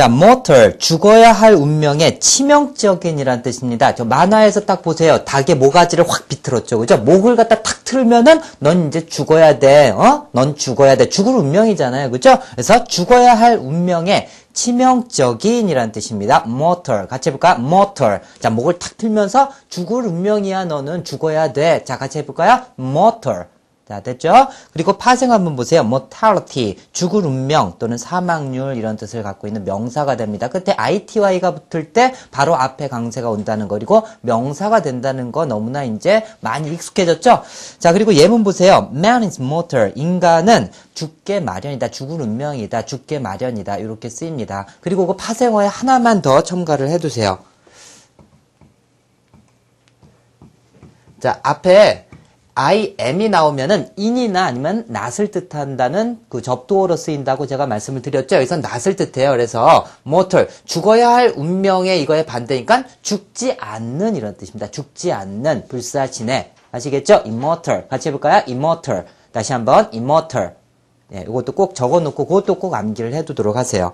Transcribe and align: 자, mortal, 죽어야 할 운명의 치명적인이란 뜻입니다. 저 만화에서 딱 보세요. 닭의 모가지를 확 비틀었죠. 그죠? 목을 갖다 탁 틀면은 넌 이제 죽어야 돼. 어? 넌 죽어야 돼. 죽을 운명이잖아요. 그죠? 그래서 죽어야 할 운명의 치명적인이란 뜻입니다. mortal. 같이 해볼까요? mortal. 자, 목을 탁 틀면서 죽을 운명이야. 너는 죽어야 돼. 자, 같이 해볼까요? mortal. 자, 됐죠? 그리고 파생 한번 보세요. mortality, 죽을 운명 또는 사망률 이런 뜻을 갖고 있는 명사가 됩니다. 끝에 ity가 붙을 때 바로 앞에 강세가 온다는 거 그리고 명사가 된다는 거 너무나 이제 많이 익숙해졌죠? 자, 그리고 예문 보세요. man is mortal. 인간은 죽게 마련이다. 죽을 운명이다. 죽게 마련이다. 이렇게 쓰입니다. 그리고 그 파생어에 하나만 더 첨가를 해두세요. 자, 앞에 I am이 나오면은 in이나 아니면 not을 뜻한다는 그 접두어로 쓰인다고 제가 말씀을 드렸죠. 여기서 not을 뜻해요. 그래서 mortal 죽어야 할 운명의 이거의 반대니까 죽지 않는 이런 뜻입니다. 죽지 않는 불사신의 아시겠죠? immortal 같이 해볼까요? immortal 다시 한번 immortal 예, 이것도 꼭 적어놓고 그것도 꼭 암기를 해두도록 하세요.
자, 0.00 0.06
mortal, 0.06 0.78
죽어야 0.78 1.30
할 1.30 1.52
운명의 1.52 2.20
치명적인이란 2.20 3.42
뜻입니다. 3.42 3.94
저 3.94 4.06
만화에서 4.06 4.60
딱 4.60 4.80
보세요. 4.80 5.26
닭의 5.26 5.56
모가지를 5.56 6.08
확 6.08 6.26
비틀었죠. 6.26 6.78
그죠? 6.78 6.96
목을 6.96 7.36
갖다 7.36 7.60
탁 7.60 7.84
틀면은 7.84 8.40
넌 8.60 8.88
이제 8.88 9.04
죽어야 9.04 9.58
돼. 9.58 9.90
어? 9.90 10.28
넌 10.32 10.56
죽어야 10.56 10.96
돼. 10.96 11.10
죽을 11.10 11.34
운명이잖아요. 11.34 12.10
그죠? 12.12 12.38
그래서 12.52 12.82
죽어야 12.84 13.34
할 13.34 13.58
운명의 13.58 14.30
치명적인이란 14.54 15.92
뜻입니다. 15.92 16.44
mortal. 16.46 17.06
같이 17.06 17.28
해볼까요? 17.28 17.56
mortal. 17.58 18.20
자, 18.38 18.48
목을 18.48 18.78
탁 18.78 18.96
틀면서 18.96 19.50
죽을 19.68 20.06
운명이야. 20.06 20.64
너는 20.64 21.04
죽어야 21.04 21.52
돼. 21.52 21.84
자, 21.84 21.98
같이 21.98 22.16
해볼까요? 22.20 22.62
mortal. 22.78 23.48
자, 23.90 23.98
됐죠? 23.98 24.32
그리고 24.72 24.92
파생 24.92 25.32
한번 25.32 25.56
보세요. 25.56 25.80
mortality, 25.80 26.76
죽을 26.92 27.26
운명 27.26 27.74
또는 27.80 27.98
사망률 27.98 28.76
이런 28.76 28.96
뜻을 28.96 29.24
갖고 29.24 29.48
있는 29.48 29.64
명사가 29.64 30.16
됩니다. 30.16 30.46
끝에 30.46 30.76
ity가 30.76 31.56
붙을 31.56 31.92
때 31.92 32.14
바로 32.30 32.54
앞에 32.54 32.86
강세가 32.86 33.28
온다는 33.28 33.66
거 33.66 33.74
그리고 33.74 34.06
명사가 34.20 34.82
된다는 34.82 35.32
거 35.32 35.44
너무나 35.44 35.82
이제 35.82 36.24
많이 36.38 36.72
익숙해졌죠? 36.72 37.42
자, 37.80 37.92
그리고 37.92 38.14
예문 38.14 38.44
보세요. 38.44 38.92
man 38.94 39.24
is 39.24 39.42
mortal. 39.42 39.90
인간은 39.96 40.70
죽게 40.94 41.40
마련이다. 41.40 41.88
죽을 41.88 42.20
운명이다. 42.20 42.84
죽게 42.84 43.18
마련이다. 43.18 43.78
이렇게 43.78 44.08
쓰입니다. 44.08 44.66
그리고 44.80 45.08
그 45.08 45.16
파생어에 45.16 45.66
하나만 45.66 46.22
더 46.22 46.44
첨가를 46.44 46.90
해두세요. 46.90 47.40
자, 51.18 51.40
앞에 51.42 52.09
I 52.54 52.96
am이 53.00 53.28
나오면은 53.28 53.90
in이나 53.98 54.44
아니면 54.44 54.84
not을 54.90 55.30
뜻한다는 55.30 56.20
그 56.28 56.42
접두어로 56.42 56.96
쓰인다고 56.96 57.46
제가 57.46 57.66
말씀을 57.66 58.02
드렸죠. 58.02 58.36
여기서 58.36 58.56
not을 58.56 58.96
뜻해요. 58.96 59.30
그래서 59.30 59.86
mortal 60.06 60.48
죽어야 60.64 61.10
할 61.10 61.32
운명의 61.36 62.02
이거의 62.02 62.26
반대니까 62.26 62.84
죽지 63.02 63.56
않는 63.58 64.16
이런 64.16 64.36
뜻입니다. 64.36 64.70
죽지 64.70 65.12
않는 65.12 65.68
불사신의 65.68 66.52
아시겠죠? 66.72 67.22
immortal 67.24 67.88
같이 67.88 68.08
해볼까요? 68.08 68.42
immortal 68.46 69.04
다시 69.32 69.52
한번 69.52 69.88
immortal 69.92 70.54
예, 71.12 71.22
이것도 71.22 71.52
꼭 71.52 71.74
적어놓고 71.74 72.26
그것도 72.26 72.56
꼭 72.56 72.74
암기를 72.74 73.14
해두도록 73.14 73.56
하세요. 73.56 73.92